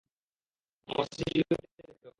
[0.89, 2.09] আমার CCTV footage দেখতে হবে।